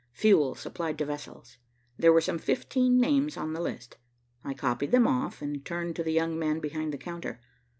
[0.13, 1.59] Fuel supplied to vessels.
[1.95, 3.97] There were some fifteen names on the list.
[4.43, 7.39] I copied them off, and turned to the young man behind the counter.